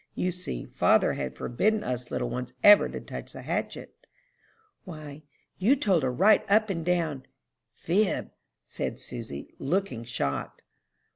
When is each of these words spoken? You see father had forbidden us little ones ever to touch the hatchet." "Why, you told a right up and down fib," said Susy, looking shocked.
You 0.15 0.31
see 0.31 0.65
father 0.65 1.13
had 1.13 1.35
forbidden 1.35 1.83
us 1.83 2.09
little 2.09 2.27
ones 2.31 2.53
ever 2.63 2.89
to 2.89 2.99
touch 2.99 3.33
the 3.33 3.43
hatchet." 3.43 4.07
"Why, 4.83 5.21
you 5.59 5.75
told 5.75 6.03
a 6.03 6.09
right 6.09 6.43
up 6.49 6.71
and 6.71 6.83
down 6.83 7.27
fib," 7.75 8.31
said 8.65 8.99
Susy, 8.99 9.53
looking 9.59 10.03
shocked. 10.03 10.63